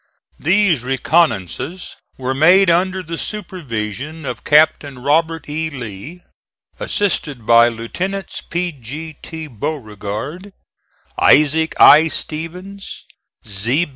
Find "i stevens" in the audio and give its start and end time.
11.79-13.05